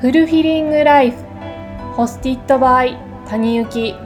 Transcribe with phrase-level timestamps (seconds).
[0.00, 1.16] フルフィリングライフ。
[1.96, 2.96] ホスティットバイ。
[3.26, 3.96] 谷幸。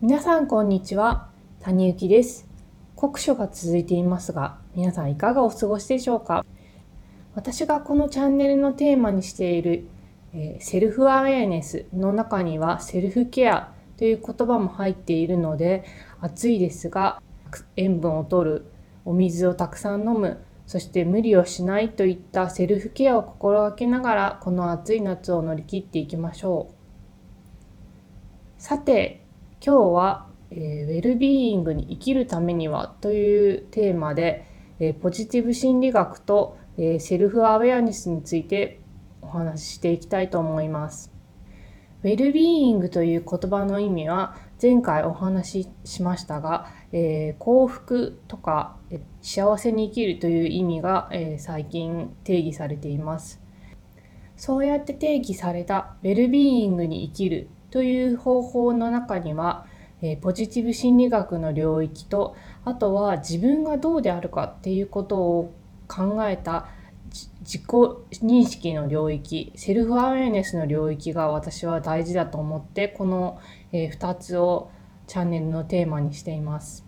[0.00, 1.28] 皆さんこんにちは。
[1.60, 2.48] 谷幸です。
[2.96, 6.44] 酷暑が続いていますが皆さんいかがお過ごしでしょうか？
[7.36, 9.86] 私がこのチャンネルのテーマにしている、
[10.34, 15.84] えー、セルフアウェアネスの中にはセルフケアという言葉も入っているので
[16.20, 17.22] 暑いですが
[17.76, 18.64] 塩分を取る
[19.04, 28.62] お水をたくさん飲むそして無理をしないといったセルフケアを心がけながらこの暑い夏を乗り切っていきましょう。
[28.62, 29.24] さて
[29.64, 34.44] 今日は、えー、ウェルビーイングに生きるためにはというテーマで、
[34.78, 38.80] えー、ポジティブ心理学と、えー、セルフアウェアネスについて
[39.22, 41.10] お話ししていきたいと思います。
[42.02, 48.76] ウェルビーイングという言葉の意味は前回お話ししましたが、えー、幸福とか
[49.22, 53.40] 幸せに生きるという意味が、えー、最近定義されています。
[54.36, 59.66] そうやって定義されたウェルビーイングに生きるという方法の中には、
[60.00, 65.52] え、ポジティブ心理学の領域とあとは自分がどうであるかっていうことを
[65.88, 66.68] 考えた
[67.40, 67.62] 自己
[68.22, 73.40] 認識の領域セルフアウェイネスの領域が私は大事だと思ってこの
[73.72, 74.70] え2つを
[75.06, 76.86] チャンネルのテーマにしています。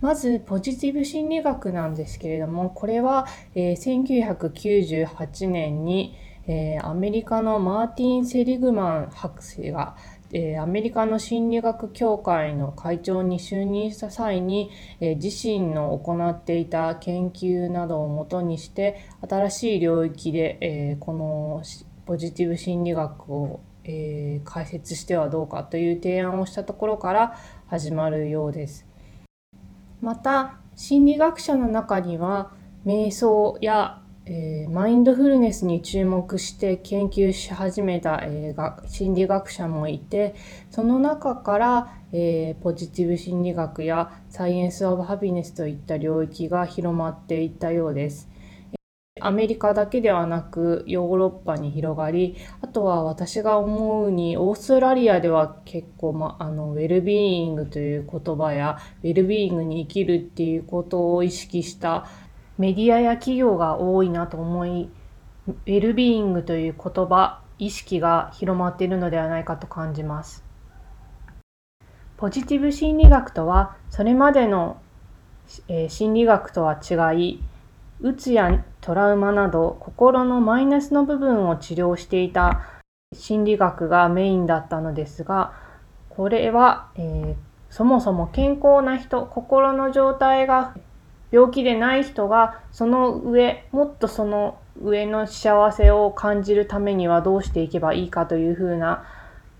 [0.00, 6.14] まずポジティブ心理学なんですけれどもこれは、えー、1998年に、
[6.46, 9.96] えー、アメリカのマーティン・セリグマン博士が
[10.34, 21.62] えアメリカの心理学協会の会長に就任した際に、え自身の行っていた研究などをもとにして新しい領域で、えこの
[22.04, 28.86] ポジティブ心理学を、え解説してはどうかという提案をしたところから始まるようです。
[30.00, 32.52] また心理学者の中には
[32.84, 40.34] 瞑想やえー、マインドフルネスに注目して研究し始めた、えー、心理学者もいて
[40.70, 48.30] その中から、えー、ポジティブ心理学やサイエンス・オブ・ハピネスといった領域が広まっていったようです。
[49.26, 62.06] アメリカだけではなくヨーロッパに広がりあとは私が思うにオーストラリアでは結構、ま、あのウェルビーイングという言葉やウェルビーイングに生きるっていうことを意識した
[62.56, 64.88] メディアや企業が多いなと思い、
[65.48, 70.44] ウェルビーイングという言葉、意識が広まっているのではないかと感じます。
[72.16, 74.80] ポジティブ心理学とは、それまでの、
[75.66, 77.42] えー、心理学とは違い、
[78.00, 82.62] うつやトラウマなど心のマイナスの部分を治療していた
[83.14, 85.52] 心理学がメインだったのですが、
[86.08, 87.34] これは、えー、
[87.70, 90.74] そもそも健康な人、心の状態が
[91.30, 99.04] 病気でない人がその上もっとその上の幸せを感じるためにはどうしていけばいいかというふうな、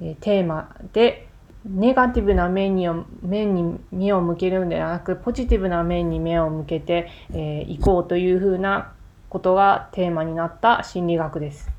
[0.00, 1.28] えテーマで
[1.64, 2.88] ネガティブな面に
[3.22, 8.94] 面に目を向けるんではなくポジティブな面に目を向けてい、えー、こうというふうな
[9.28, 11.70] ことがテーマになった心理学です。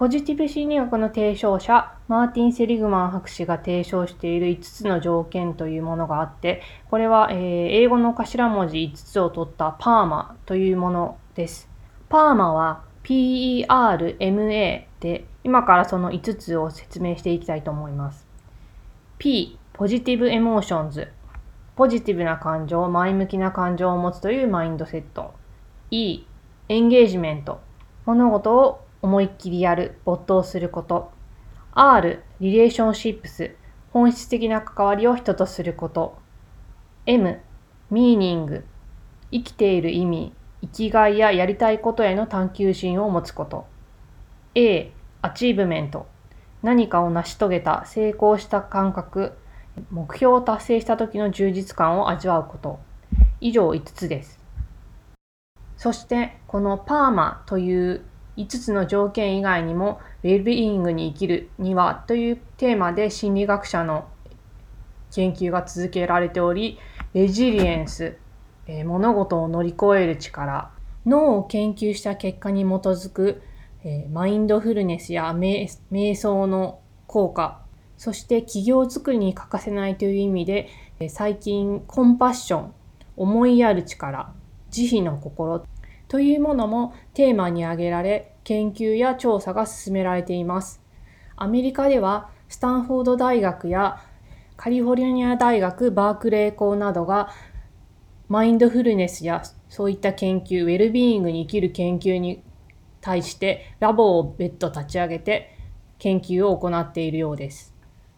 [0.00, 11.68] ポジティブ心理学の提唱者、マーティン・セリグマン博士が提唱している5つの条件というものがあって、これは、えー、英語の頭文字5つを取ったパーマというものです。
[12.08, 18.29] パーマは PERMA で、今からその5つを説明していきたいと思います。
[19.20, 21.12] P、ポジティブエモーションズ。
[21.76, 25.34] ポジティブな感情、前向きな感情を持つというマインドセット。
[25.90, 26.24] E、
[26.70, 27.60] エンゲージメント。
[28.06, 31.12] 物事を思いっきりやる、没頭すること。
[31.74, 33.54] R、リレーションシップス、
[33.92, 36.16] 本質的な関わりを人とすること。
[37.04, 37.42] M、
[37.90, 38.64] Meaning、
[39.30, 40.32] 生きている意味、
[40.62, 43.66] 生きがいややりたいことへの探求心を持つこと。
[44.54, 44.90] A、
[45.20, 46.06] Achievement、
[46.62, 49.32] 何かを成し遂げた、成功した感覚、
[49.90, 52.78] 目標を達成した時の充実感を味わうこと。
[53.40, 54.38] 以上5つです。
[55.76, 58.02] そして、この PERMA という
[58.36, 64.06] 5つの条件以外にも、ウェルビーイングに生きるにはというテーマで心理学者の
[65.12, 66.78] 研究が続けられており、
[67.14, 68.16] レジリエンス、
[68.66, 70.70] え、物事を乗り越える力、
[71.06, 73.42] 脳を研究した結果に基づく、
[73.84, 77.62] えー、マインドフルネスや瞑想の効果、
[77.96, 80.68] そして企業づくりに欠かせないという意味で、
[80.98, 82.74] えー、最近コンパッション、
[83.16, 84.32] 思いやる力、
[84.70, 85.64] 慈悲の心
[86.08, 90.82] というものもテーマに挙げられ、研究や調査が進められています。
[91.36, 94.02] アメリカでは、スタンフォード大学や
[94.56, 97.30] カリフォルニア大学バークレー校などが
[98.28, 102.42] マインドフルネスやそういった研究、ウェルビーイングに生きる研究に
[103.00, 105.56] 対してラボを別途立ち上げて
[105.98, 107.74] 研究を行っているようです。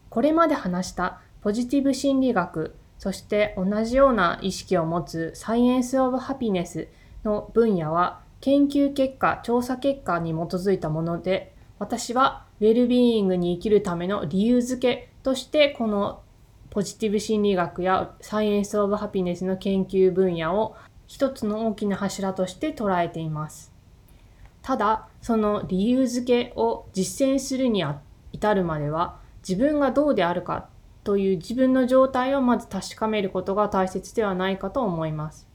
[0.09, 6.87] これまで話したポジティブ心理学、そして同じような意識を持つサイエンス・オブ・ハピネス
[7.23, 16.21] の分野は研究結果、調査結果に基づいたもので、私はウェルビーイングに生きるための理由付けとしてこの
[16.69, 20.75] ポジティブ心理学やサイエンス・オブ・ハピネスの研究分野を
[21.07, 23.72] 一つの大きな柱として捉えています。
[24.63, 27.83] ただ、その理由付けを実践するに
[28.31, 30.69] 至るまでは自分がどうであるか
[31.03, 35.47] という自分の状態をまず確かめることが大切ではないかと思います。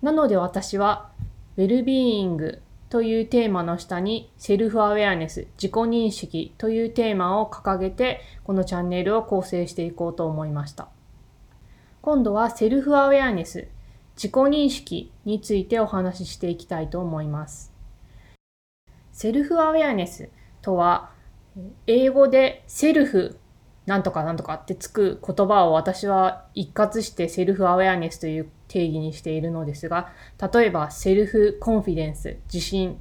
[0.00, 1.10] なので私は
[1.56, 10.88] ウェルビーイングというテーマの下にセルフアウェアネス、自己認識というテーマを掲げてこのチャンネルを構成していこうと思いました。
[12.00, 13.68] 今度はセルフアウェアネス、
[14.16, 17.69] 自己認識についてお話ししていきたいと思います。
[19.20, 20.30] セルフアウェアネス
[20.62, 21.10] とは
[21.86, 23.38] 英語でセルフ
[23.84, 30.10] なんとかなんとかってつく言葉を私は一括してセルフアウェアネスという定義にしているのですが、
[30.54, 32.96] 例えば self-confidence、自信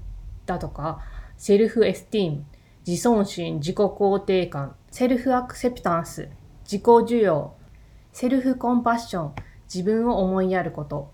[0.46, 1.00] だとか、
[1.38, 2.46] self-esteem、
[2.86, 6.28] 自尊心、自己肯定感、 self-acceptance、
[6.66, 7.54] 自己受容、
[8.12, 9.36] self-compassion、
[9.74, 11.14] 自分を思いやること、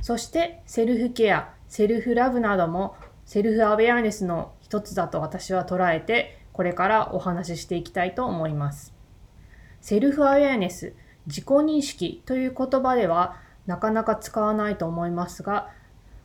[0.00, 2.94] そしてセルフケア、 self-love なども
[3.28, 8.94] self-awareness の一つだと私は捉えてこれからお話ししていきたいと思います。
[9.82, 10.94] self-awareness、
[11.26, 13.36] 自己認識という言葉では
[13.66, 15.68] なかなか使わないと思いますが、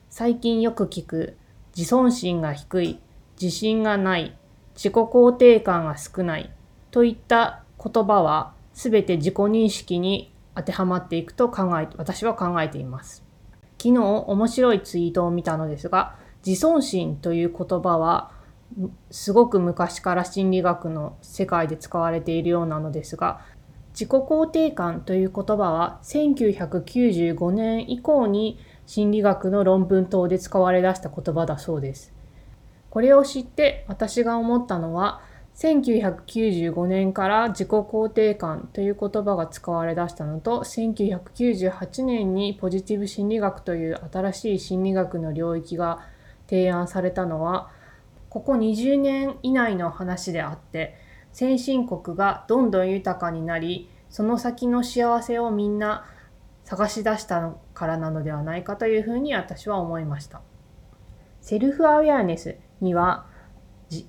[0.08, 1.36] 最近よく聞く
[1.76, 3.00] 自尊心が低い、
[3.38, 4.34] 自信がない、
[4.74, 6.50] 自己肯定感が少ない
[6.90, 13.22] といった言葉は全て自己認識に当てはまっていくと考え、私は考えています。
[13.76, 18.30] 昨日面白いツイートを見たのですが、自尊心という言葉は
[19.10, 23.40] すごく昔から心理学の世界で使われているようなのですが
[23.92, 32.12] 自己肯定感という言葉は1995年以降に心理学の論文等で使われ出した言葉だそうです。
[32.90, 35.20] これを知って私が思ったのは
[35.56, 46.00] 1995年から自己肯定感という言葉が使われ出したのと1998年にポジティブ心理学という新しい心理学の領域が
[46.48, 47.70] 提案されたのは
[48.28, 50.96] ここ20年以内の話であって
[51.32, 56.04] 先進国がどんどん豊かになりその先の幸せをみんな
[56.64, 60.40] 探し出したからなのではないかというふうに私は思いました。
[61.40, 63.26] セルフアウェアネスには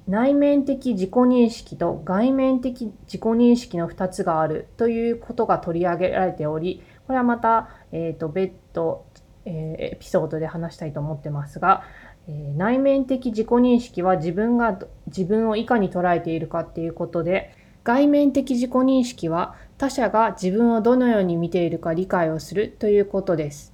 [0.08, 9.06] 内面的自己認識と外面的自己認識の2つがあるということが取り上げられておりこれはまた、えーと、別途、
[9.46, 11.84] えー、エピソードで話したいと思ってますが
[12.28, 17.54] え内面的自己認識は自分が自分をいかに捉えているかっていうことで
[17.84, 23.74] 外面的自己認識は他者が自分をどのように見ているか理解をするということです。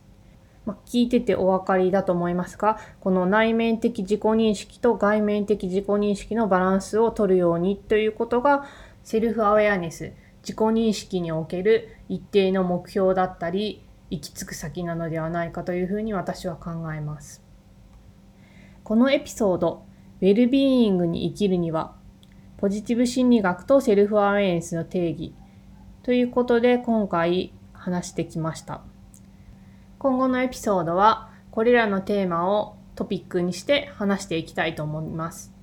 [0.65, 8.65] まあ、聞いててお分かりだと思いますが、この内面的自己認識と外面的自己認識のバランスを取るようにということが、
[9.03, 17.41] セルフアウェアネス、自己認識における一定の目標だったり、行き着く先なのではないかというふうに私は考えます。
[18.83, 19.85] このエピソード、
[20.21, 21.95] ウェルビーイングに生きるには、
[22.57, 25.33] ポジティブ心理学とセルフアウェイネスの定義
[26.03, 28.81] ということで今回話してきました。
[29.97, 35.53] 今後のエピソードはこれらのテーマをトピックにして話していきたいと思います。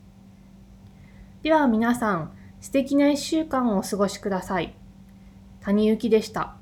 [1.42, 4.74] では皆さん、素敵な1週間をお過ごしください。
[5.60, 6.56] 谷幸でした。